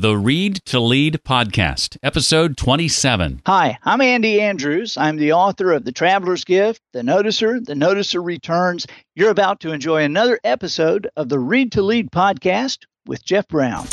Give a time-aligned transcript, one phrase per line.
[0.00, 3.42] the Read to Lead podcast, episode 27.
[3.46, 4.96] Hi, I'm Andy Andrews.
[4.96, 8.86] I'm the author of The Traveler's Gift, The Noticer, The Noticer Returns.
[9.16, 13.88] You're about to enjoy another episode of the Read to Lead podcast with Jeff Brown.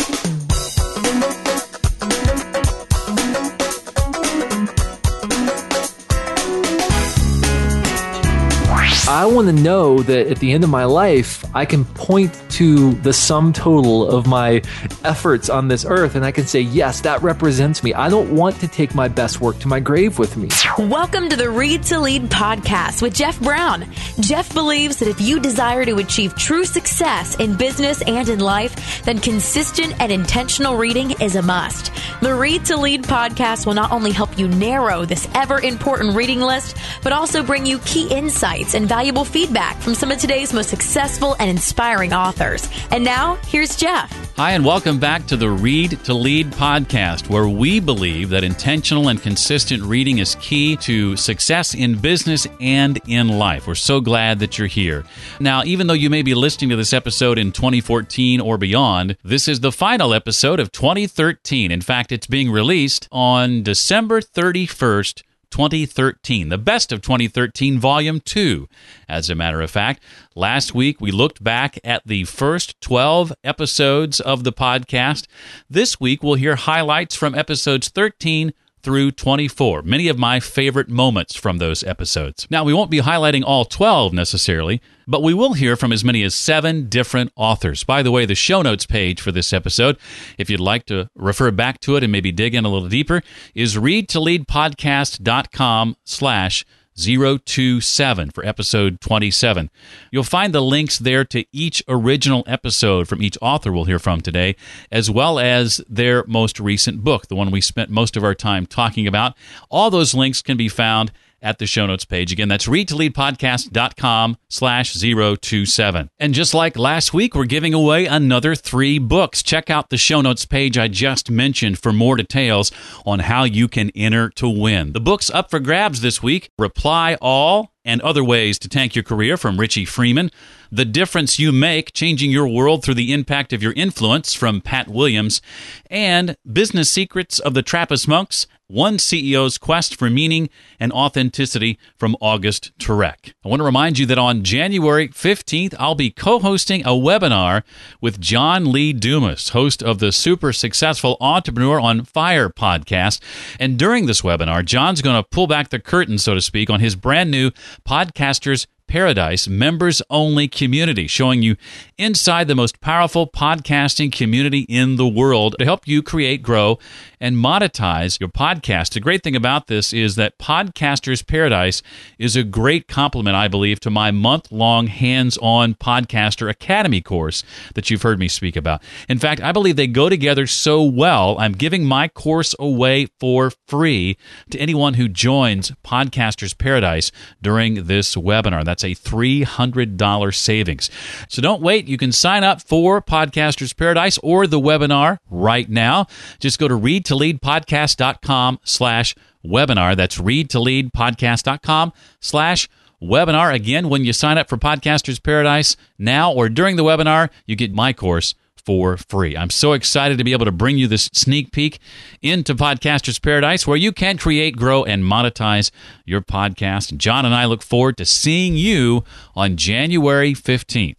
[9.08, 12.94] I want to know that at the end of my life, I can point to
[12.94, 14.64] the sum total of my
[15.04, 17.94] efforts on this earth and I can say, yes, that represents me.
[17.94, 20.50] I don't want to take my best work to my grave with me.
[20.80, 23.86] Welcome to the Read to Lead podcast with Jeff Brown.
[24.22, 29.04] Jeff believes that if you desire to achieve true success in business and in life,
[29.04, 31.92] then consistent and intentional reading is a must.
[32.22, 36.42] The Read to Lead podcast will not only help you narrow this ever important reading
[36.42, 40.70] list, but also bring you key insights and valuable feedback from some of today's most
[40.70, 42.70] successful and inspiring authors.
[42.92, 44.10] And now, here's Jeff.
[44.38, 49.10] Hi, and welcome back to the Read to Lead podcast, where we believe that intentional
[49.10, 53.68] and consistent reading is key to success in business and in life.
[53.68, 55.04] We're so glad that you're here.
[55.42, 59.50] Now, even though you may be listening to this episode in 2014 or beyond, this
[59.50, 61.70] is the final episode of 2013.
[61.70, 65.22] In fact, it's being released on December 31st.
[65.56, 68.68] 2013, the best of 2013, volume 2.
[69.08, 70.04] As a matter of fact,
[70.36, 75.28] last week we looked back at the first 12 episodes of the podcast.
[75.70, 78.54] This week we'll hear highlights from episodes 13
[78.86, 79.82] through 24.
[79.82, 82.46] Many of my favorite moments from those episodes.
[82.52, 86.22] Now, we won't be highlighting all 12 necessarily, but we will hear from as many
[86.22, 87.84] as seven different authors.
[87.84, 89.98] By the way, the show notes page for this episode,
[90.38, 93.24] if you'd like to refer back to it and maybe dig in a little deeper,
[93.56, 96.64] is readtoleadpodcast.com slash
[96.98, 99.70] 027 for episode 27.
[100.12, 104.22] You'll find the links there to each original episode from each author we'll hear from
[104.22, 104.56] today,
[104.92, 108.66] as well as their most recent book, the one we spent most of our time
[108.66, 109.36] talking about.
[109.70, 112.32] All those links can be found at the show notes page.
[112.32, 116.10] Again, that's readtoleadpodcast.com slash 027.
[116.20, 119.44] And just like last week, we're giving away another three books.
[119.44, 122.72] Check out the show notes page I just mentioned for more details
[123.06, 124.94] on how you can enter to win.
[124.94, 129.04] The books up for grabs this week, Reply All and Other Ways to Tank Your
[129.04, 130.32] Career from Richie Frieman,
[130.72, 134.88] The Difference You Make, Changing Your World Through the Impact of Your Influence from Pat
[134.88, 135.42] Williams,
[135.90, 140.50] and Business Secrets of the Trappist Monks, One CEO's Quest for Meaning
[140.80, 143.34] and Authenticity from August Turak.
[143.44, 147.62] I want to remind you that on January 15th, I'll be co-hosting a webinar
[148.02, 153.22] with John Lee Dumas, host of the super successful Entrepreneur on Fire podcast.
[153.60, 156.80] And during this webinar, John's going to pull back the curtain, so to speak, on
[156.80, 157.52] his brand new
[157.88, 158.66] Podcasters
[158.96, 161.58] Paradise members only community, showing you
[161.98, 166.80] inside the most powerful podcasting community in the world to help you create, grow,
[167.20, 168.94] and monetize your podcast.
[168.94, 171.82] The great thing about this is that Podcasters Paradise
[172.18, 177.44] is a great complement, I believe, to my month long hands on Podcaster Academy course
[177.74, 178.82] that you've heard me speak about.
[179.10, 183.52] In fact, I believe they go together so well, I'm giving my course away for
[183.68, 184.18] free
[184.52, 188.64] to anyone who joins Podcasters Paradise during this webinar.
[188.64, 190.90] That's a $300 savings.
[191.28, 191.88] So don't wait.
[191.88, 196.08] You can sign up for Podcasters Paradise or the webinar right now.
[196.40, 199.96] Just go to readtoleadpodcast.com slash webinar.
[199.98, 202.70] That's readtoleadpodcast.com slash
[203.02, 203.54] webinar.
[203.54, 207.74] Again, when you sign up for Podcasters Paradise now or during the webinar, you get
[207.74, 209.38] my course for free.
[209.38, 211.80] I'm so excited to be able to bring you this sneak peek
[212.22, 215.72] into Podcasters Paradise where you can create, grow, and monetize
[216.06, 216.98] your podcast.
[216.98, 219.04] John and I look forward to seeing you
[219.36, 220.96] on January 15th.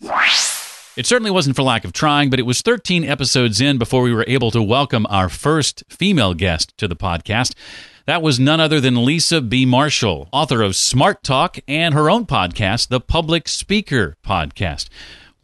[0.96, 4.14] It certainly wasn't for lack of trying, but it was 13 episodes in before we
[4.14, 7.52] were able to welcome our first female guest to the podcast.
[8.06, 9.66] That was none other than Lisa B.
[9.66, 14.88] Marshall, author of Smart Talk and her own podcast, the Public Speaker Podcast.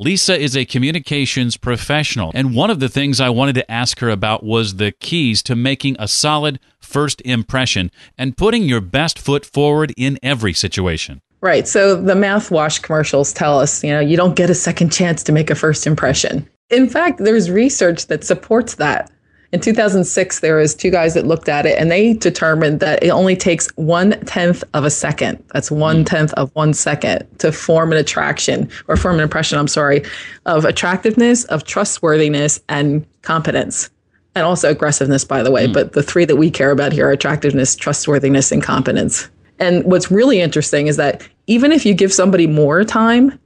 [0.03, 4.11] Lisa is a communications professional, and one of the things I wanted to ask her
[4.11, 7.89] about was the keys to making a solid first impression
[8.19, 11.23] and putting your best foot forward in every situation.
[11.41, 11.69] Right.
[11.69, 15.31] So the mouthwash commercials tell us, you know, you don't get a second chance to
[15.31, 16.49] make a first impression.
[16.71, 19.09] In fact, there's research that supports that.
[19.53, 23.11] In 2006, there was two guys that looked at it, and they determined that it
[23.11, 25.45] only takes one tenth of a second.
[25.53, 29.59] That's one tenth of one second to form an attraction or form an impression.
[29.59, 30.05] I'm sorry,
[30.47, 33.91] of attractiveness, of trustworthiness, and competence,
[34.35, 35.67] and also aggressiveness, by the way.
[35.67, 35.75] Mm.
[35.75, 39.29] But the three that we care about here are attractiveness, trustworthiness, and competence.
[39.59, 43.39] And what's really interesting is that even if you give somebody more time,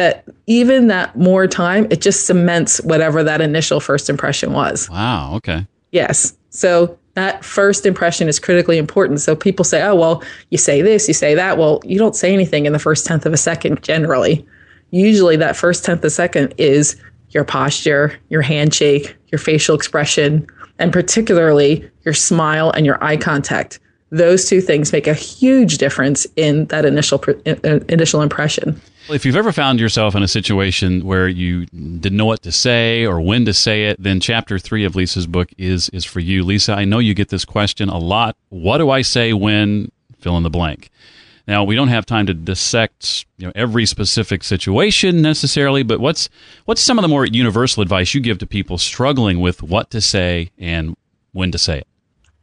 [0.00, 4.88] that even that more time, it just cements whatever that initial first impression was.
[4.88, 5.34] Wow.
[5.34, 5.66] Okay.
[5.90, 6.34] Yes.
[6.48, 9.20] So that first impression is critically important.
[9.20, 11.58] So people say, oh, well, you say this, you say that.
[11.58, 14.46] Well, you don't say anything in the first tenth of a second generally.
[14.90, 16.96] Usually, that first tenth of a second is
[17.32, 20.46] your posture, your handshake, your facial expression,
[20.78, 23.80] and particularly your smile and your eye contact.
[24.08, 28.80] Those two things make a huge difference in that initial initial impression.
[29.12, 33.04] If you've ever found yourself in a situation where you didn't know what to say
[33.04, 36.44] or when to say it, then chapter three of Lisa's book is is for you.
[36.44, 38.36] Lisa, I know you get this question a lot.
[38.50, 39.90] What do I say when
[40.20, 40.90] fill in the blank?
[41.48, 46.28] Now we don't have time to dissect you know every specific situation necessarily, but what's
[46.66, 50.00] what's some of the more universal advice you give to people struggling with what to
[50.00, 50.96] say and
[51.32, 51.86] when to say it?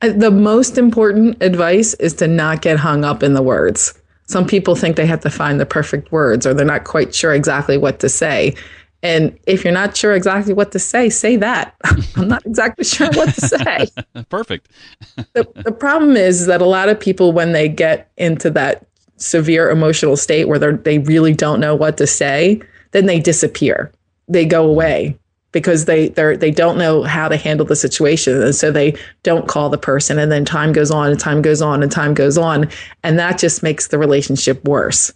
[0.02, 3.97] Uh, the most important advice is to not get hung up in the words.
[4.28, 7.34] Some people think they have to find the perfect words or they're not quite sure
[7.34, 8.56] exactly what to say.
[9.04, 11.76] And if you're not sure exactly what to say, say that.
[12.16, 13.88] I'm not exactly sure what to say.
[14.30, 14.70] Perfect.
[15.34, 18.86] the, the problem is that a lot of people, when they get into that
[19.18, 22.60] severe emotional state where they really don't know what to say,
[22.92, 23.92] then they disappear.
[24.28, 25.18] They go away
[25.58, 29.48] because they they they don't know how to handle the situation and so they don't
[29.48, 32.38] call the person and then time goes on and time goes on and time goes
[32.38, 32.70] on
[33.04, 35.14] and that just makes the relationship worse.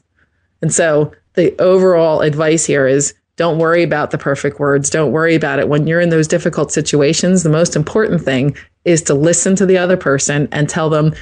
[0.62, 4.90] And so the overall advice here is don't worry about the perfect words.
[4.90, 5.68] Don't worry about it.
[5.68, 8.56] When you're in those difficult situations, the most important thing
[8.86, 11.14] is to listen to the other person and tell them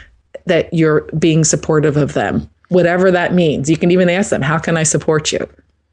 [0.46, 3.70] that you're being supportive of them whatever that means.
[3.70, 5.48] You can even ask them, How can I support you?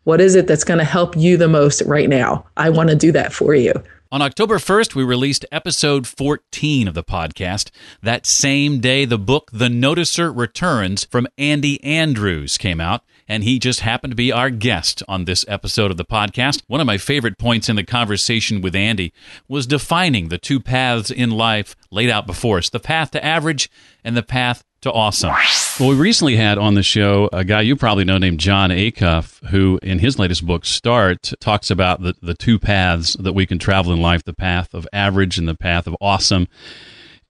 [0.07, 2.47] What is it that's going to help you the most right now?
[2.57, 3.73] I want to do that for you.
[4.13, 7.71] On October 1st, we released episode 14 of the podcast.
[8.05, 13.59] That same day, the book The Noticer Returns from Andy Andrews came out, and he
[13.59, 16.63] just happened to be our guest on this episode of the podcast.
[16.69, 19.13] One of my favorite points in the conversation with Andy
[19.49, 23.71] was defining the two paths in life laid out before us the path to average
[24.05, 25.33] and the path to awesome.
[25.81, 29.45] Well, we recently had on the show a guy you probably know named Jon Acuff,
[29.49, 33.59] who in his latest book, Start, talks about the, the two paths that we can
[33.59, 36.47] travel in life the path of average and the path of awesome.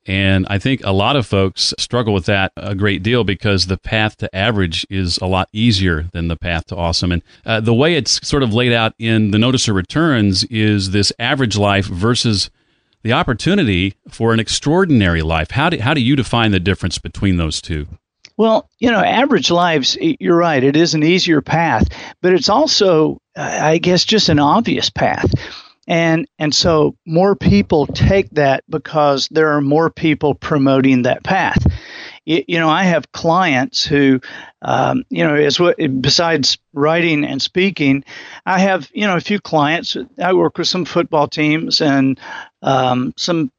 [0.06, 3.76] And I think a lot of folks struggle with that a great deal because the
[3.76, 7.10] path to average is a lot easier than the path to awesome.
[7.10, 11.12] And uh, the way it's sort of laid out in the Noticer Returns is this
[11.18, 12.50] average life versus
[13.06, 15.52] the opportunity for an extraordinary life.
[15.52, 17.86] How do, how do you define the difference between those two?
[18.36, 21.88] Well, you know, average lives, you're right, it is an easier path,
[22.20, 25.32] but it's also, I guess, just an obvious path.
[25.86, 31.64] And, and so more people take that because there are more people promoting that path
[32.26, 34.20] you know, I have clients who,
[34.62, 38.04] um, you know, as what besides writing and speaking,
[38.44, 39.96] I have you know a few clients.
[40.22, 42.18] I work with some football teams and
[42.62, 43.52] um, some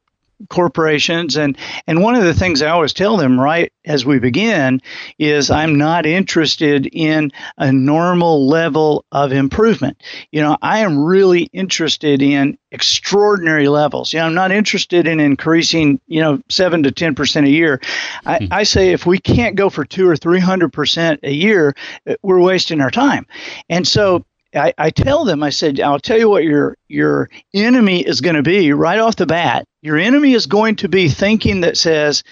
[0.50, 1.56] corporations and
[1.86, 4.80] and one of the things I always tell them right as we begin
[5.18, 10.00] is I'm not interested in a normal level of improvement.
[10.30, 14.12] You know, I am really interested in extraordinary levels.
[14.12, 17.80] You know, I'm not interested in increasing, you know, 7 to 10% a year.
[18.26, 18.46] I, hmm.
[18.50, 21.74] I say if we can't go for 2 or 300% a year,
[22.22, 23.26] we're wasting our time.
[23.68, 24.24] And so
[24.54, 28.36] I, I, tell them, I said, I'll tell you what your your enemy is going
[28.36, 29.66] to be right off the bat.
[29.82, 32.24] Your enemy is going to be thinking that says,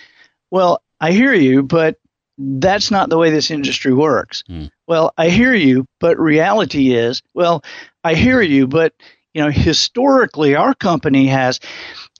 [0.50, 1.96] Well, I hear you, but
[2.38, 4.44] that's not the way this industry works.
[4.48, 4.70] Mm.
[4.86, 7.62] Well, I hear you, but reality is, well,
[8.04, 8.94] I hear you, but
[9.34, 11.60] you know, historically our company has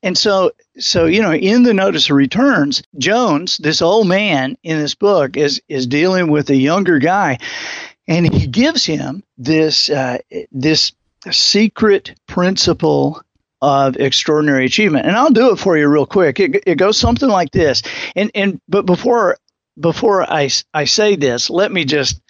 [0.03, 4.95] and so so you know in the Noticer Returns jones this old man in this
[4.95, 7.39] book is is dealing with a younger guy
[8.09, 10.19] and he gives him this uh,
[10.53, 10.93] this
[11.31, 13.23] secret principle
[13.63, 15.07] of extraordinary achievement.
[15.07, 16.39] And I'll do it for you real quick.
[16.39, 17.83] It, it goes something like this.
[18.15, 19.39] And and but before
[19.79, 22.21] before I I say this, let me just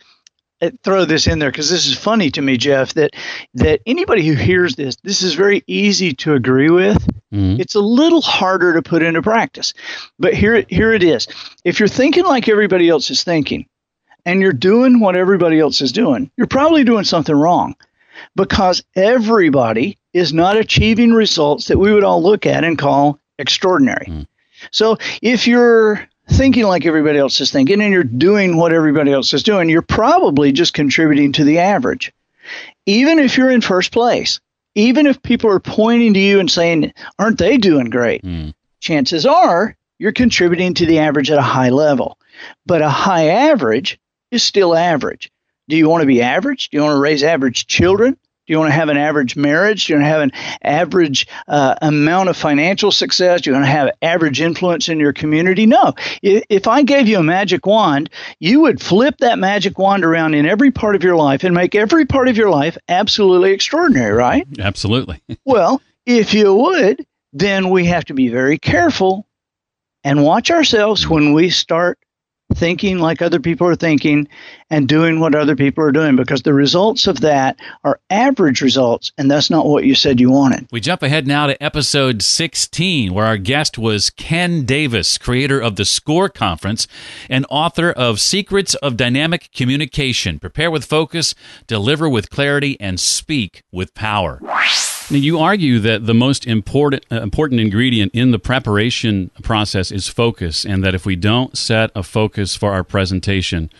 [0.63, 2.95] uh, throw this in there because this is funny to me, Jeff.
[2.95, 3.11] That
[3.55, 7.07] that anybody who hears this, this is very easy to agree with.
[7.35, 7.61] Mm-hmm.
[7.61, 9.75] It's a little harder to put into practice.
[10.19, 11.27] But here here it is.
[11.65, 13.67] If you're thinking like everybody else is thinking,
[14.27, 17.75] and you're doing what everybody else is doing, you're probably doing something wrong
[18.35, 24.07] because everybody is not achieving results that we would all look at and call extraordinary.
[24.07, 24.27] Mm.
[24.73, 29.33] So if you're thinking like everybody else is thinking and you're doing what everybody else
[29.33, 32.13] is doing, you're probably just contributing to the average.
[32.85, 34.41] Even if you're in first place,
[34.75, 38.23] even if people are pointing to you and saying, Aren't they doing great?
[38.23, 38.55] Mm.
[38.81, 42.19] Chances are you're contributing to the average at a high level.
[42.67, 43.99] But a high average
[44.31, 45.31] is still average.
[45.69, 46.71] Do you want to be average?
[46.71, 48.17] Do you want to raise average children?
[48.47, 49.87] Do you want to have an average marriage?
[49.87, 53.41] Do you want to have an average uh, amount of financial success?
[53.41, 55.67] Do you want to have average influence in your community?
[55.67, 55.95] No.
[56.23, 60.35] If, if I gave you a magic wand, you would flip that magic wand around
[60.35, 64.13] in every part of your life and make every part of your life absolutely extraordinary,
[64.13, 64.47] right?
[64.61, 65.21] Absolutely.
[65.45, 69.27] well, if you would, then we have to be very careful
[70.05, 71.99] and watch ourselves when we start
[72.55, 74.29] thinking like other people are thinking
[74.71, 79.13] and doing what other people are doing because the results of that are average results
[79.19, 80.67] and that's not what you said you wanted.
[80.71, 85.77] We jump ahead now to episode 16 where our guest was Ken Davis, creator of
[85.77, 86.87] the SCORE conference
[87.29, 90.39] and author of Secrets of Dynamic Communication.
[90.39, 91.35] Prepare with focus,
[91.67, 94.41] deliver with clarity and speak with power.
[95.09, 100.09] Now, you argue that the most important uh, important ingredient in the preparation process is
[100.09, 103.71] focus, and that if we don't set a focus for our presentation,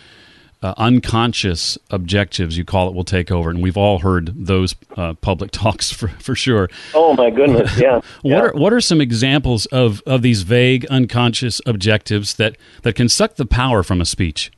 [0.63, 3.49] uh, unconscious objectives, you call it, will take over.
[3.49, 6.69] And we've all heard those uh, public talks for, for sure.
[6.93, 7.95] Oh my goodness, yeah.
[7.95, 8.39] what yeah.
[8.39, 13.35] are what are some examples of, of these vague, unconscious objectives that, that can suck
[13.35, 14.49] the power from a speech?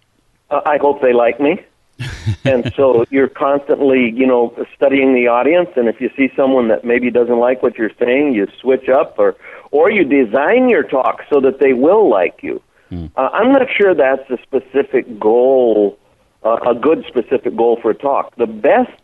[0.51, 1.63] Uh, I hope they like me
[2.45, 5.69] and so you're constantly, you know, studying the audience.
[5.75, 9.17] And if you see someone that maybe doesn't like what you're saying, you switch up,
[9.17, 9.35] or
[9.71, 12.61] or you design your talk so that they will like you.
[12.91, 13.11] Mm.
[13.15, 15.97] Uh, I'm not sure that's a specific goal,
[16.43, 18.35] uh, a good specific goal for a talk.
[18.37, 19.01] The best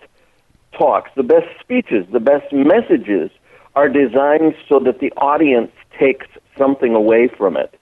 [0.78, 3.30] talks, the best speeches, the best messages
[3.76, 7.78] are designed so that the audience takes something away from it.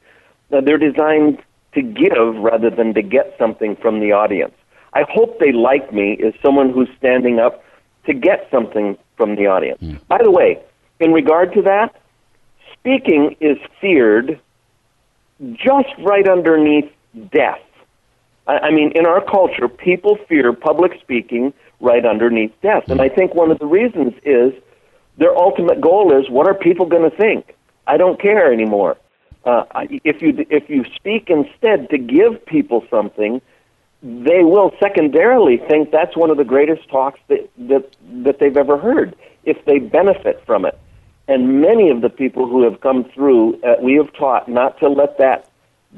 [0.49, 1.41] Now, they're designed
[1.73, 4.53] to give rather than to get something from the audience.
[4.93, 7.63] I hope they like me as someone who's standing up
[8.05, 9.81] to get something from the audience.
[9.81, 9.99] Mm.
[10.07, 10.59] By the way,
[10.99, 11.95] in regard to that,
[12.73, 14.39] speaking is feared
[15.53, 16.91] just right underneath
[17.31, 17.61] death.
[18.47, 22.83] I, I mean, in our culture, people fear public speaking right underneath death.
[22.87, 24.53] And I think one of the reasons is
[25.17, 27.55] their ultimate goal is what are people going to think?
[27.87, 28.97] I don't care anymore.
[29.45, 29.65] Uh,
[30.05, 33.41] if you if you speak instead to give people something,
[34.03, 38.77] they will secondarily think that's one of the greatest talks that, that, that they've ever
[38.77, 40.77] heard if they benefit from it.
[41.29, 44.89] And many of the people who have come through, uh, we have taught not to
[44.89, 45.49] let that,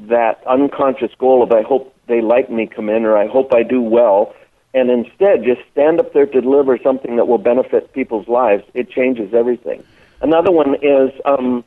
[0.06, 3.64] that unconscious goal of I hope they like me come in or I hope I
[3.64, 4.32] do well,
[4.72, 8.62] and instead just stand up there to deliver something that will benefit people's lives.
[8.72, 9.82] It changes everything.
[10.20, 11.64] Another one is, um,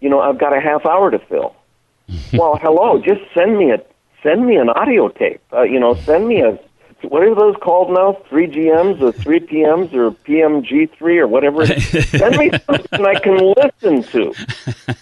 [0.00, 1.56] you know, I've got a half hour to fill.
[2.32, 3.78] well, hello, just send me a
[4.22, 5.40] send me an audio tape.
[5.52, 6.58] Uh, you know, send me a
[7.02, 8.18] what are those called now?
[8.28, 11.66] Three GMs or three PMs or PMG three or whatever.
[11.66, 14.34] Send me something I can listen to.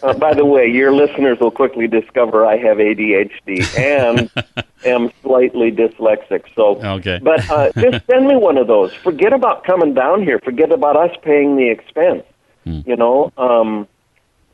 [0.03, 4.31] Uh, by the way, your listeners will quickly discover I have ADHD and
[4.85, 6.45] am slightly dyslexic.
[6.55, 7.19] So, okay.
[7.23, 8.95] but uh, just send me one of those.
[8.95, 10.39] Forget about coming down here.
[10.39, 12.23] Forget about us paying the expense.
[12.65, 12.81] Hmm.
[12.87, 13.89] You know, um,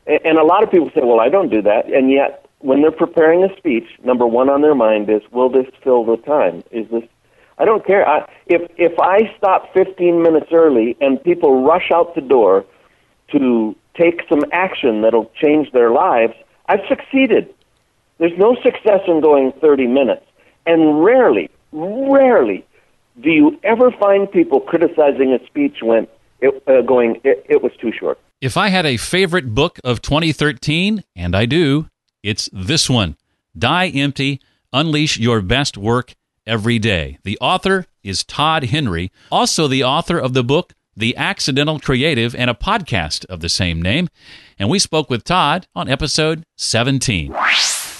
[0.07, 2.81] and, and a lot of people say, "Well, I don't do that," and yet when
[2.81, 6.63] they're preparing a speech, number one on their mind is, will this fill the time?
[6.71, 7.03] Is this?
[7.59, 8.07] I don't care.
[8.07, 12.65] I, if if I stop 15 minutes early and people rush out the door
[13.31, 16.33] to take some action that'll change their lives,
[16.67, 17.53] I've succeeded.
[18.17, 20.25] There's no success in going 30 minutes,
[20.65, 22.65] and rarely, rarely
[23.21, 26.07] do you ever find people criticizing a speech when
[26.41, 28.19] it, uh, going it, it was too short.
[28.41, 31.87] If I had a favorite book of 2013, and I do,
[32.25, 33.15] it's this one
[33.57, 34.41] Die Empty,
[34.73, 36.15] Unleash Your Best Work
[36.45, 37.19] Every Day.
[37.23, 42.49] The author is Todd Henry, also the author of the book The Accidental Creative and
[42.49, 44.09] a podcast of the same name.
[44.57, 47.31] And we spoke with Todd on episode 17.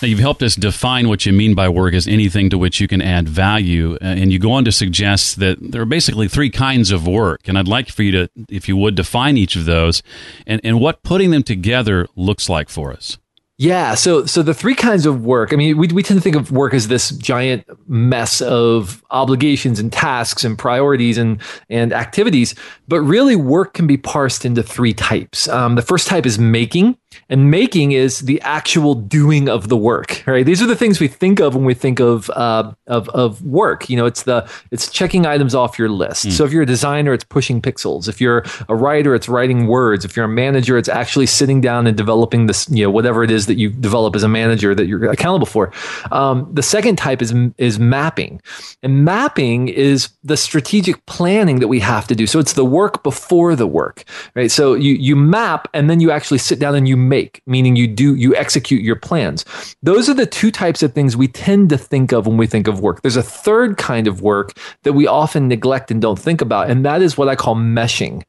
[0.02, 2.88] Now, you've helped us define what you mean by work as anything to which you
[2.88, 3.94] can add value.
[3.96, 7.48] Uh, and you go on to suggest that there are basically three kinds of work.
[7.48, 10.04] And I'd like for you to, if you would, define each of those
[10.46, 13.18] and, and what putting them together looks like for us.
[13.58, 15.54] Yeah, so so the three kinds of work.
[15.54, 19.80] I mean, we we tend to think of work as this giant mess of obligations
[19.80, 22.54] and tasks and priorities and and activities,
[22.90, 25.48] but really work can be parsed into three types.
[25.48, 26.98] Um, the first type is making,
[27.30, 30.24] and making is the actual doing of the work.
[30.26, 30.46] Right?
[30.46, 33.90] These are the things we think of when we think of uh, of of work.
[33.90, 36.28] You know, it's the it's checking items off your list.
[36.28, 36.32] Mm.
[36.32, 38.08] So if you're a designer, it's pushing pixels.
[38.08, 40.06] If you're a writer, it's writing words.
[40.06, 42.70] If you're a manager, it's actually sitting down and developing this.
[42.70, 45.72] You know, whatever it is that you develop as a manager that you're accountable for.
[46.12, 48.42] Um, the second type is is mapping,
[48.84, 52.28] and mapping is the strategic planning that we have to do.
[52.28, 54.04] So it's the work before the work,
[54.36, 54.52] right?
[54.52, 57.88] So you you map and then you actually sit down and you make, meaning you
[57.88, 59.46] do, you execute your plans.
[59.84, 62.68] Those are the two types of things we tend to think of when we think
[62.68, 63.02] of work.
[63.02, 66.86] There's a third kind of work that we often neglect and don't think about, and
[66.86, 68.24] that is what I call meshing.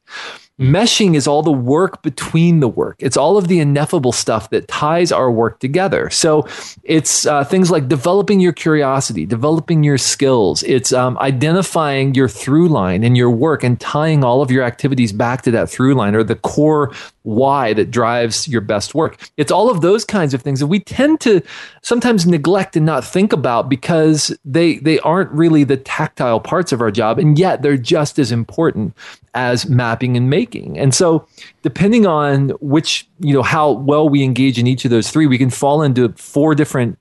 [0.59, 2.95] Meshing is all the work between the work.
[2.97, 6.09] It's all of the ineffable stuff that ties our work together.
[6.09, 6.47] So
[6.83, 10.63] it's uh, things like developing your curiosity, developing your skills.
[10.63, 15.13] It's um, identifying your through line in your work and tying all of your activities
[15.13, 16.91] back to that through line or the core
[17.27, 19.29] why that drives your best work.
[19.35, 21.41] It's all of those kinds of things that we tend to
[21.81, 26.79] sometimes neglect and not think about because they they aren't really the tactile parts of
[26.79, 28.95] our job and yet they're just as important
[29.33, 30.79] as mapping and making.
[30.79, 31.27] And so
[31.63, 35.37] depending on which, you know, how well we engage in each of those three, we
[35.37, 36.97] can fall into four different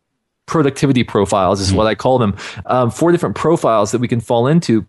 [0.47, 2.37] productivity profiles is what I call them.
[2.67, 4.87] Um, four different profiles that we can fall into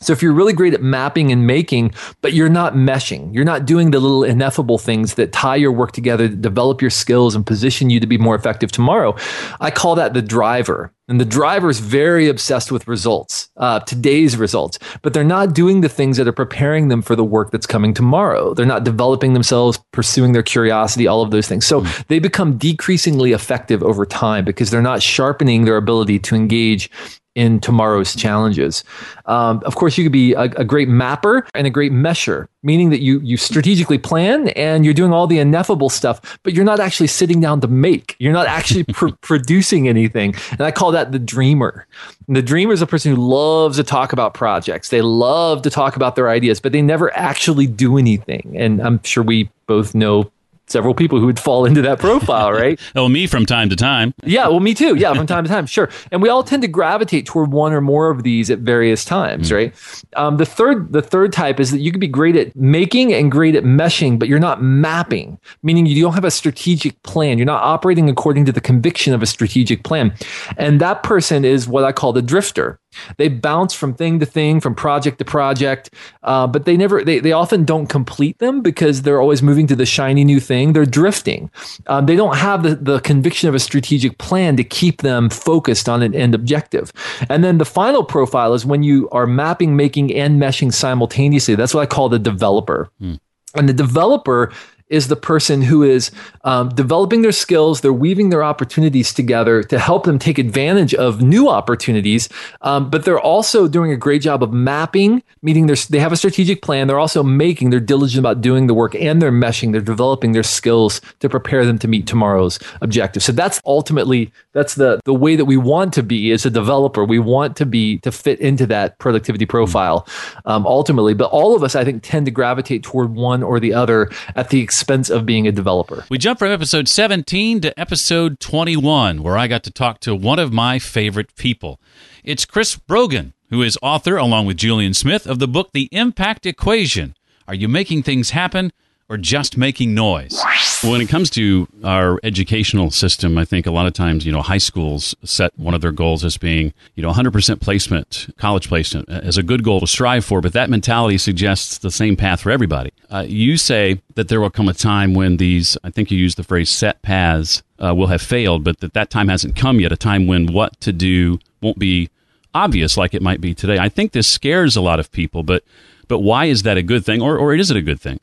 [0.00, 3.64] so if you're really great at mapping and making, but you're not meshing, you're not
[3.64, 7.90] doing the little ineffable things that tie your work together, develop your skills and position
[7.90, 9.16] you to be more effective tomorrow.
[9.60, 10.92] I call that the driver.
[11.10, 15.80] And the driver is very obsessed with results, uh, today's results, but they're not doing
[15.80, 18.52] the things that are preparing them for the work that's coming tomorrow.
[18.52, 21.66] They're not developing themselves, pursuing their curiosity, all of those things.
[21.66, 22.06] So mm.
[22.08, 26.90] they become decreasingly effective over time because they're not sharpening their ability to engage
[27.38, 28.82] in tomorrow's challenges.
[29.26, 32.90] Um, of course, you could be a, a, great mapper and a great mesher, meaning
[32.90, 36.80] that you you strategically plan and you're doing all the ineffable stuff, but you're not
[36.80, 38.16] actually sitting down to make.
[38.18, 40.34] You're not actually pr- producing anything.
[40.50, 41.86] And I call that the dreamer.
[42.26, 44.88] And the dreamer is a person who loves to talk about projects.
[44.88, 48.56] They love to talk about their ideas, but they never actually do anything.
[48.56, 50.32] And I'm sure we both know
[50.68, 52.78] several people who would fall into that profile, right?
[52.96, 54.14] oh, me from time to time.
[54.24, 54.94] Yeah, well, me too.
[54.94, 55.88] Yeah, from time to time, sure.
[56.12, 59.50] And we all tend to gravitate toward one or more of these at various times,
[59.50, 59.54] mm.
[59.56, 60.02] right?
[60.16, 63.30] Um, the third, the third type is that you could be great at making and
[63.30, 67.38] great at meshing, but you're not mapping, meaning you don't have a strategic plan.
[67.38, 70.14] You're not operating according to the conviction of a strategic plan,
[70.56, 72.78] and that person is what I call the drifter.
[73.16, 75.90] They bounce from thing to thing, from project to project,
[76.22, 79.76] uh, but they never, they, they often don't complete them because they're always moving to
[79.76, 80.72] the shiny new thing.
[80.72, 81.50] They're drifting.
[81.86, 85.88] Um, they don't have the, the conviction of a strategic plan to keep them focused
[85.88, 86.92] on an end objective.
[87.28, 91.54] And then the final profile is when you are mapping, making, and meshing simultaneously.
[91.54, 92.90] That's what I call the developer.
[92.98, 93.14] Hmm.
[93.54, 94.52] And the developer
[94.88, 96.10] is the person who is
[96.44, 101.20] um, developing their skills, they're weaving their opportunities together to help them take advantage of
[101.20, 102.28] new opportunities,
[102.62, 106.62] um, but they're also doing a great job of mapping, meaning they have a strategic
[106.62, 106.86] plan.
[106.86, 110.42] They're also making, they're diligent about doing the work and they're meshing, they're developing their
[110.42, 113.22] skills to prepare them to meet tomorrow's objective.
[113.22, 117.04] So that's ultimately, that's the, the way that we want to be as a developer.
[117.04, 120.06] We want to be, to fit into that productivity profile
[120.46, 121.14] um, ultimately.
[121.14, 124.48] But all of us, I think, tend to gravitate toward one or the other at
[124.48, 124.77] the expense
[125.10, 126.04] of being a developer.
[126.08, 130.38] We jump from episode 17 to episode 21, where I got to talk to one
[130.38, 131.80] of my favorite people.
[132.24, 136.46] It's Chris Brogan, who is author, along with Julien Smith, of the book The Impact
[136.46, 137.14] Equation.
[137.46, 138.72] Are you making things happen?
[139.08, 140.40] Or just making noise?
[140.84, 144.42] When it comes to our educational system, I think a lot of times, you know,
[144.42, 149.08] high schools set one of their goals as being, you know, 100% placement, college placement
[149.08, 152.50] as a good goal to strive for, but that mentality suggests the same path for
[152.50, 152.92] everybody.
[153.10, 156.36] Uh, you say that there will come a time when these, I think you use
[156.36, 159.90] the phrase set paths, uh, will have failed, but that that time hasn't come yet,
[159.90, 162.10] a time when what to do won't be
[162.54, 163.78] obvious like it might be today.
[163.78, 165.64] I think this scares a lot of people, but
[166.08, 168.18] but why is that a good thing, or or is it a good thing?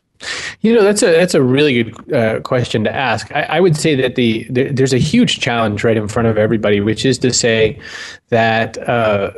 [0.62, 3.32] You know, that's a that's a really good uh, question to ask.
[3.34, 6.38] I, I, would say that the, the, there's a huge challenge right in front of
[6.38, 7.80] everybody, which is to say
[8.30, 9.32] that uh,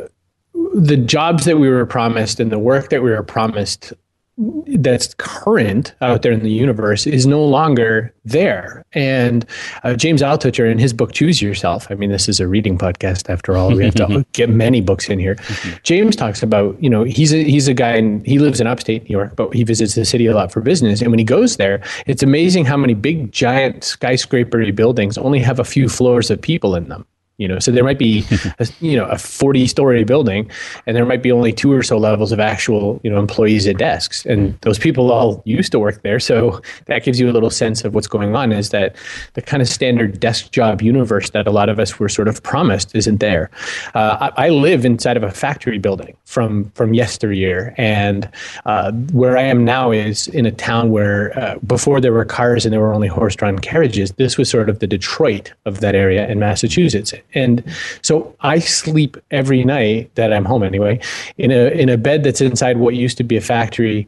[0.74, 3.94] the jobs that we were promised and the work that we were promised
[4.38, 8.86] that's current out there in the universe is no longer there.
[8.93, 9.45] And
[9.84, 13.30] uh, James Altucher, in his book Choose Yourself, I mean, this is a reading podcast
[13.32, 13.76] after all.
[13.76, 15.38] We have to get many books in here.
[15.82, 19.04] James talks about, you know, he's a, he's a guy and he lives in upstate
[19.10, 21.02] New York, but he visits the city a lot for business.
[21.02, 25.60] And when he goes there, it's amazing how many big, giant skyscrapery buildings only have
[25.60, 28.26] a few floors of people in them you know so there might be
[28.60, 30.50] a, you know a 40 story building
[30.86, 33.78] and there might be only two or so levels of actual you know employees at
[33.78, 36.19] desks and those people all used to work there.
[36.19, 38.95] So that gives you a little sense of what's going on is that
[39.34, 42.43] the kind of standard desk job universe that a lot of us were sort of
[42.43, 43.50] promised isn't there.
[43.93, 48.30] Uh, I, I, live inside of a factory building from from yesteryear and
[48.65, 52.65] uh, where i am now is in a town where uh, before there were cars
[52.65, 56.28] and there were only horse-drawn carriages this was sort of the detroit of that area
[56.28, 57.63] in massachusetts and
[58.02, 61.00] so I sleep every night that I'm home anyway
[61.38, 64.08] in a in a bed that's inside what used to be a factory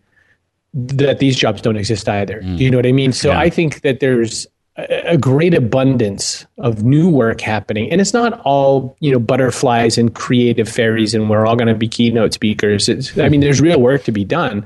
[0.74, 2.42] that these jobs don't exist either.
[2.42, 2.58] Mm.
[2.58, 3.12] Do you know what I mean?
[3.12, 3.40] So yeah.
[3.40, 8.96] I think that there's a great abundance of new work happening and it's not all
[9.00, 13.18] you know butterflies and creative fairies and we're all going to be keynote speakers it's,
[13.18, 14.66] i mean there's real work to be done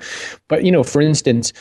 [0.50, 1.52] but you know for instance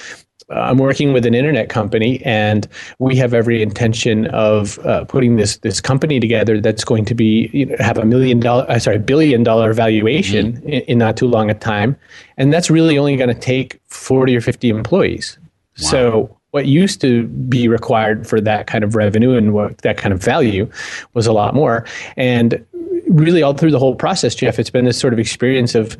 [0.54, 2.66] I'm working with an internet company, and
[2.98, 7.50] we have every intention of uh, putting this this company together that's going to be
[7.52, 10.68] you know, have a million dollar, uh, sorry, billion dollar valuation mm-hmm.
[10.68, 11.96] in, in, not too long a time,
[12.36, 15.38] and that's really only going to take 40 or 50 employees.
[15.82, 15.88] Wow.
[15.88, 20.12] So what used to be required for that kind of revenue and what that kind
[20.12, 20.70] of value
[21.14, 21.84] was a lot more,
[22.16, 22.64] and
[23.08, 25.96] really all through the whole process, Jeff, it's been this sort of experience of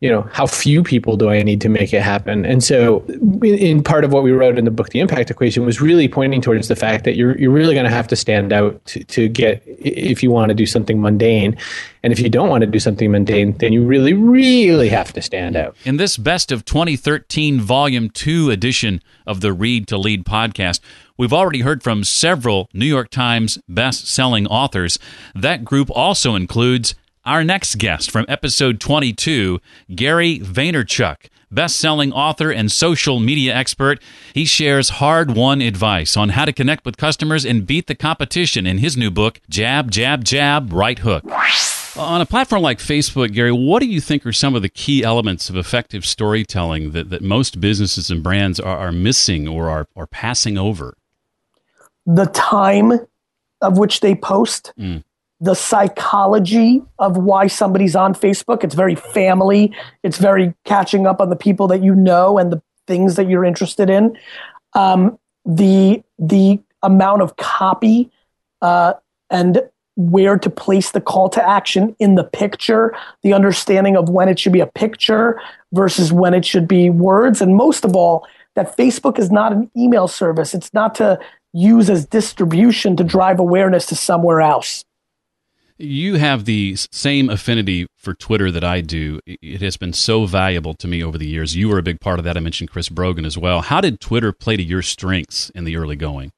[0.00, 2.44] you know how few people do i need to make it happen?
[2.44, 3.04] And so
[3.42, 6.40] in part of what we wrote in the book the impact equation was really pointing
[6.40, 9.28] towards the fact that you're, you're really going to have to stand out to, to
[9.28, 11.56] get if you want to do something mundane.
[12.02, 15.22] And if you don't want to do something mundane then you really really have to
[15.22, 15.76] stand out.
[15.84, 20.80] In this best of 2013 volume 2 edition of the read to lead podcast
[21.18, 24.98] We've already heard from several New York Times best-selling authors.
[25.34, 26.94] That group also includes
[27.26, 29.60] our next guest from episode 22,
[29.94, 34.00] Gary Vaynerchuk, best-selling author and social media expert.
[34.32, 38.78] He shares hard-won advice on how to connect with customers and beat the competition in
[38.78, 41.24] his new book, Jab, Jab, Jab, Right Hook.
[41.98, 45.02] On a platform like Facebook, Gary, what do you think are some of the key
[45.02, 49.88] elements of effective storytelling that, that most businesses and brands are, are missing or are,
[49.96, 50.96] are passing over?
[52.04, 52.92] The time
[53.62, 54.72] of which they post.
[54.78, 55.02] Mm
[55.40, 58.64] the psychology of why somebody's on Facebook.
[58.64, 59.74] It's very family.
[60.02, 63.44] It's very catching up on the people that you know and the things that you're
[63.44, 64.16] interested in.
[64.74, 68.10] Um, the the amount of copy
[68.62, 68.94] uh,
[69.30, 69.62] and
[69.96, 74.38] where to place the call to action in the picture, the understanding of when it
[74.38, 75.40] should be a picture
[75.72, 79.70] versus when it should be words, and most of all, that Facebook is not an
[79.76, 80.54] email service.
[80.54, 81.18] It's not to
[81.52, 84.84] use as distribution to drive awareness to somewhere else.
[85.78, 89.20] You have the same affinity for Twitter that I do.
[89.26, 91.54] It has been so valuable to me over the years.
[91.54, 92.36] You were a big part of that.
[92.36, 93.60] I mentioned Chris Brogan as well.
[93.60, 96.32] How did Twitter play to your strengths in the early going?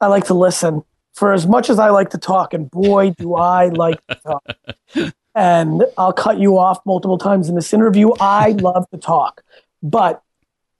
[0.00, 0.84] I like to listen.
[1.14, 5.14] For as much as I like to talk, and boy, do I like to talk.
[5.34, 8.10] and I'll cut you off multiple times in this interview.
[8.20, 9.42] I love to talk.
[9.82, 10.22] But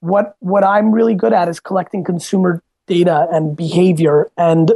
[0.00, 4.70] what what I'm really good at is collecting consumer data and behavior and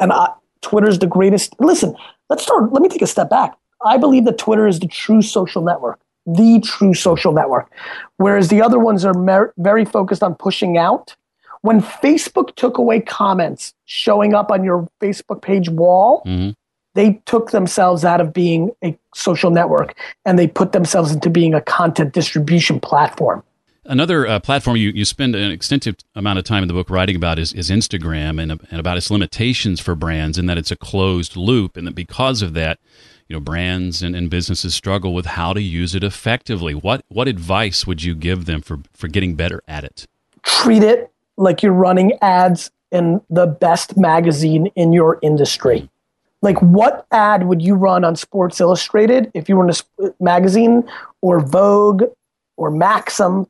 [0.00, 0.30] and I,
[0.62, 1.54] Twitter's the greatest.
[1.60, 1.94] Listen,
[2.32, 2.72] let's start.
[2.72, 3.54] Let me take a step back.
[3.84, 7.70] I believe that Twitter is the true social network, the true social network,
[8.16, 11.14] whereas the other ones are mer- very focused on pushing out.
[11.60, 16.50] When Facebook took away comments showing up on your Facebook page wall, mm-hmm.
[16.94, 21.52] they took themselves out of being a social network and they put themselves into being
[21.52, 23.42] a content distribution platform.
[23.84, 27.16] Another uh, platform you, you spend an extensive amount of time in the book writing
[27.16, 30.76] about is, is Instagram and, and about its limitations for brands and that it's a
[30.76, 32.78] closed loop and that because of that,
[33.28, 36.74] you know, brands and, and businesses struggle with how to use it effectively.
[36.74, 40.06] What what advice would you give them for, for getting better at it?
[40.44, 45.88] Treat it like you're running ads in the best magazine in your industry.
[46.40, 50.88] Like, what ad would you run on Sports Illustrated if you were in a magazine
[51.20, 52.04] or Vogue
[52.56, 53.46] or Maxim?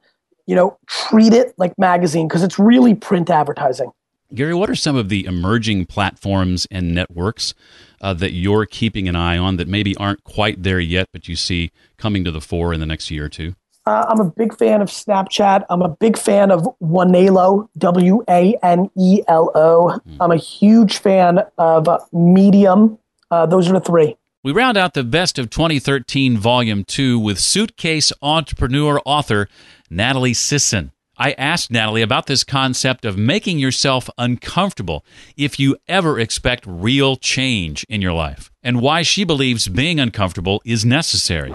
[0.47, 3.91] You know, treat it like magazine because it's really print advertising.
[4.35, 7.53] Gary, what are some of the emerging platforms and networks
[8.01, 11.37] uh, that you're keeping an eye on that maybe aren't quite there yet, but you
[11.37, 13.55] see coming to the fore in the next year or two?
[13.85, 15.65] Uh, I'm a big fan of Snapchat.
[15.69, 19.99] I'm a big fan of Wanelo, W A N E L O.
[20.09, 20.17] Mm.
[20.21, 22.99] I'm a huge fan of uh, Medium.
[23.31, 24.17] Uh, those are the three.
[24.45, 29.49] We round out the best of 2013 Volume 2 with suitcase entrepreneur author
[29.89, 30.91] Natalie Sisson.
[31.17, 35.05] I asked Natalie about this concept of making yourself uncomfortable
[35.37, 40.61] if you ever expect real change in your life, and why she believes being uncomfortable
[40.65, 41.55] is necessary.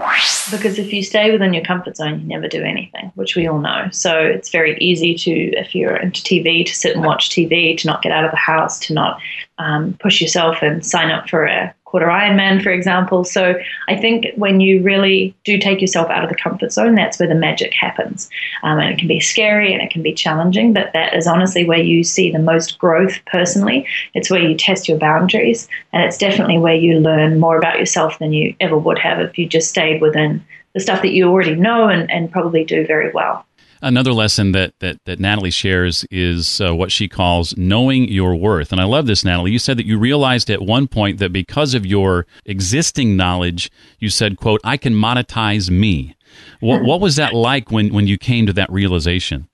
[0.50, 3.58] Because if you stay within your comfort zone, you never do anything, which we all
[3.58, 3.88] know.
[3.92, 7.86] So it's very easy to, if you're into TV, to sit and watch TV, to
[7.86, 9.20] not get out of the house, to not
[9.58, 13.24] um, push yourself and sign up for a quarter Ironman, for example.
[13.24, 17.18] So I think when you really do take yourself out of the comfort zone, that's
[17.18, 18.28] where the magic happens.
[18.62, 21.64] Um, and it can be scary and it can be challenging, but that is honestly
[21.64, 23.86] where you see the most growth personally.
[24.12, 28.18] It's where you test your boundaries, and it's definitely where you learn more about yourself
[28.18, 31.54] than you ever would have if you just stayed within the stuff that you already
[31.54, 33.46] know and, and probably do very well.
[33.80, 38.72] Another lesson that, that, that Natalie shares is uh, what she calls knowing your worth.
[38.72, 39.52] And I love this, Natalie.
[39.52, 44.10] You said that you realized at one point that because of your existing knowledge, you
[44.10, 46.16] said, quote, I can monetize me.
[46.60, 49.48] What, what was that like when, when you came to that realization?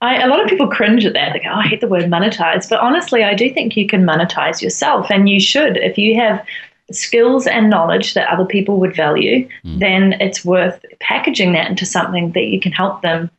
[0.00, 1.32] I, a lot of people cringe at that.
[1.32, 2.68] They go, oh, I hate the word monetize.
[2.68, 5.76] But honestly, I do think you can monetize yourself, and you should.
[5.76, 6.44] If you have
[6.92, 9.78] skills and knowledge that other people would value, mm.
[9.78, 13.30] then it's worth packaging that into something that you can help them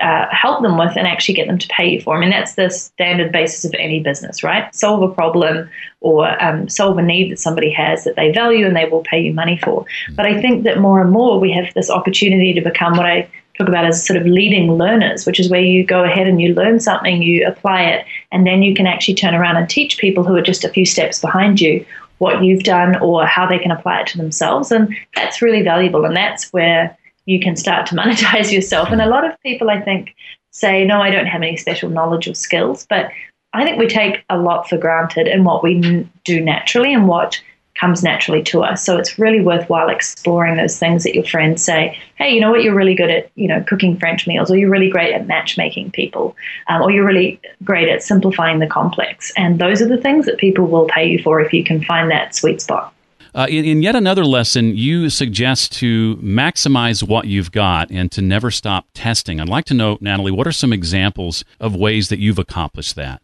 [0.00, 2.16] uh, help them with and actually get them to pay you for.
[2.16, 4.74] I mean, that's the standard basis of any business, right?
[4.74, 8.74] Solve a problem or um, solve a need that somebody has that they value and
[8.74, 9.86] they will pay you money for.
[10.10, 10.16] Mm.
[10.16, 13.28] But I think that more and more we have this opportunity to become what I
[13.56, 16.54] talk about as sort of leading learners, which is where you go ahead and you
[16.54, 20.24] learn something, you apply it, and then you can actually turn around and teach people
[20.24, 21.86] who are just a few steps behind you
[22.24, 24.72] what you've done or how they can apply it to themselves.
[24.72, 26.06] And that's really valuable.
[26.06, 28.88] And that's where you can start to monetize yourself.
[28.90, 30.14] And a lot of people, I think,
[30.50, 32.86] say, no, I don't have any special knowledge or skills.
[32.88, 33.10] But
[33.52, 37.40] I think we take a lot for granted in what we do naturally and what
[37.74, 38.84] comes naturally to us.
[38.84, 42.62] So it's really worthwhile exploring those things that your friends say, hey, you know what,
[42.62, 45.90] you're really good at, you know, cooking French meals, or you're really great at matchmaking
[45.90, 46.36] people,
[46.68, 49.32] um, or you're really great at simplifying the complex.
[49.36, 52.10] And those are the things that people will pay you for if you can find
[52.10, 52.94] that sweet spot.
[53.34, 58.22] Uh, in, in, yet another lesson, you suggest to maximize what you've got and to
[58.22, 59.40] never stop testing.
[59.40, 63.20] I'd like to know, Natalie, what are some examples of ways that you've accomplished that?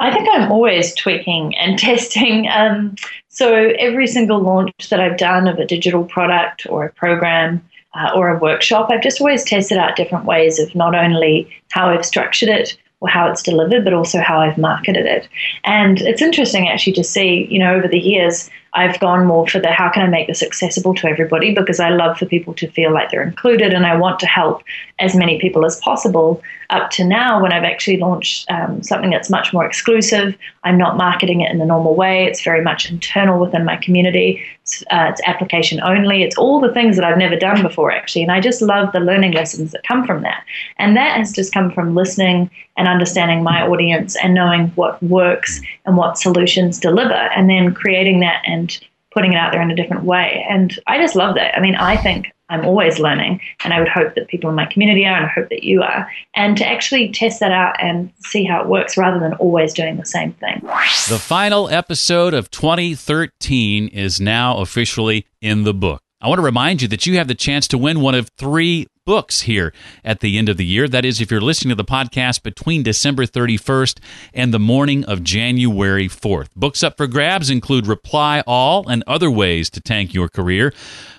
[0.00, 2.48] I think I'm always tweaking and testing.
[2.48, 2.94] Um,
[3.38, 8.10] so every single launch that I've done of a digital product or a program uh,
[8.12, 12.04] or a workshop, I've just always tested out different ways of not only how I've
[12.04, 15.28] structured it or how it's delivered, but also how I've marketed it.
[15.62, 19.58] And it's interesting actually to see, you know, over the years, I've gone more for
[19.58, 22.70] the how can I make this accessible to everybody because I love for people to
[22.70, 24.62] feel like they're included and I want to help
[24.98, 26.42] as many people as possible.
[26.70, 30.98] Up to now, when I've actually launched um, something that's much more exclusive, I'm not
[30.98, 32.26] marketing it in the normal way.
[32.26, 34.44] It's very much internal within my community.
[34.62, 36.22] It's, uh, it's application only.
[36.22, 38.22] It's all the things that I've never done before, actually.
[38.22, 40.44] And I just love the learning lessons that come from that.
[40.76, 45.60] And that has just come from listening and understanding my audience and knowing what works
[45.86, 49.70] and what solutions deliver, and then creating that and and putting it out there in
[49.70, 50.44] a different way.
[50.48, 51.56] And I just love that.
[51.56, 54.66] I mean, I think I'm always learning, and I would hope that people in my
[54.66, 56.10] community are, and I hope that you are.
[56.34, 59.96] And to actually test that out and see how it works rather than always doing
[59.96, 60.60] the same thing.
[61.08, 66.02] The final episode of 2013 is now officially in the book.
[66.20, 68.88] I want to remind you that you have the chance to win one of three
[69.08, 69.72] books here
[70.04, 70.86] at the end of the year.
[70.86, 74.00] That is, if you're listening to the podcast between December 31st
[74.34, 76.48] and the morning of January 4th.
[76.54, 80.74] Books up for grabs include Reply All and Other Ways to Tank Your Career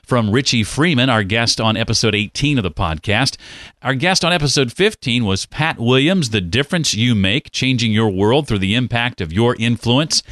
[0.10, 3.38] from Richie Frieman, our guest on episode 18 of the podcast.
[3.84, 8.48] Our guest on episode 15 was Pat Williams, The Difference You Make, Changing Your World
[8.48, 10.24] Through the Impact of Your Influence.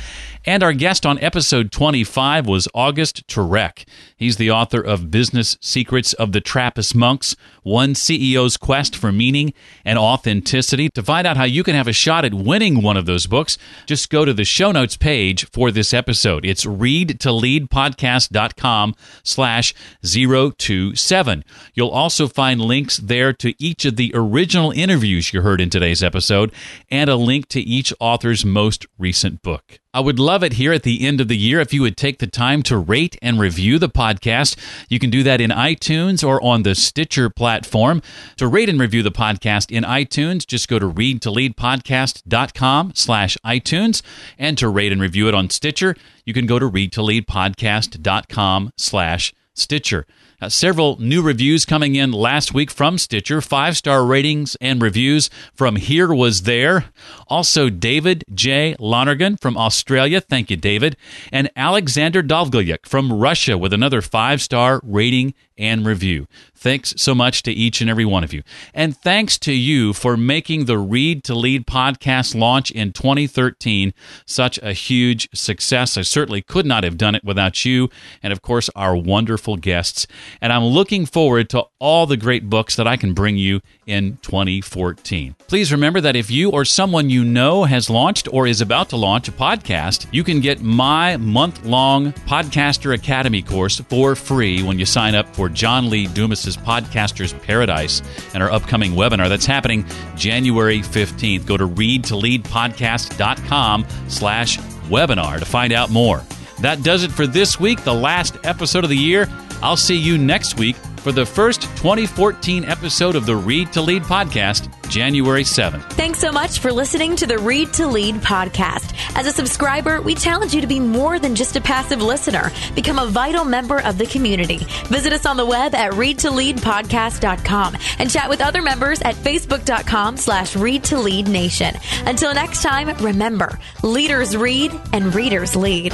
[0.45, 3.85] And our guest on episode 25 was August Turak.
[4.15, 9.53] He's the author of Business Secrets of the Trappist Monks, One CEO's Quest for Meaning
[9.83, 10.87] and Authenticity.
[10.95, 13.57] To find out how you can have a shot at winning one of those books,
[13.85, 16.45] just go to the show notes page for this episode.
[16.45, 19.66] It's readtoleadpodcast.com slash
[20.03, 21.43] 027.
[21.73, 26.03] You'll also find links there to each of the original interviews you heard in today's
[26.03, 26.53] episode
[26.89, 29.79] and a link to each author's most recent book.
[29.97, 32.19] I would love it here at the end of the year if you would take
[32.19, 34.55] the time to rate and review the podcast.
[34.89, 38.03] You can do that in iTunes or on the Stitcher platform.
[38.35, 44.03] To rate and review the podcast in iTunes, just go to readtoleadpodcast.com slash iTunes.
[44.37, 50.05] And to rate and review it on Stitcher, you can go to readtoleadpodcast.com slash Stitcher.
[50.39, 55.31] Uh, several new reviews coming in last week from Stitcher, five star ratings and reviews
[55.55, 56.85] from Here Was There.
[57.27, 58.75] Also, David J.
[58.77, 60.21] Lonergan from Australia.
[60.21, 60.95] Thank you, David.
[61.31, 66.27] And Alexander Dovgalyuk from Russia with another five star rating and review.
[66.55, 68.43] Thanks so much to each and every one of you.
[68.73, 73.93] And thanks to you for making the Read to Lead podcast launch in 2013
[74.25, 75.97] such a huge success.
[75.97, 77.89] I certainly could not have done it without you
[78.23, 80.07] and, of course, our wonderful guests.
[80.41, 84.17] And I'm looking forward to all the great books that I can bring you in
[84.23, 85.35] 2014.
[85.47, 88.97] Please remember that if you or someone you know has launched or is about to
[88.97, 94.79] launch a podcast, you can get my month long Podcaster Academy course for free when
[94.79, 98.01] you sign up for John Lee Dumas's Podcasters Paradise
[98.33, 101.45] and our upcoming webinar that's happening January 15th.
[101.45, 104.57] Go to readtoleadpodcast.com slash
[104.89, 106.23] webinar to find out more.
[106.61, 109.27] That does it for this week, the last episode of the year.
[109.61, 114.03] I'll see you next week for the first 2014 episode of the Read to Lead
[114.03, 115.83] podcast, January 7th.
[115.91, 118.93] Thanks so much for listening to the Read to Lead podcast.
[119.15, 122.51] As a subscriber, we challenge you to be more than just a passive listener.
[122.75, 124.59] Become a vital member of the community.
[124.87, 130.55] Visit us on the web at readtoleadpodcast.com and chat with other members at facebook.com slash
[130.55, 131.73] read to lead nation.
[132.05, 135.93] Until next time, remember, leaders read and readers lead.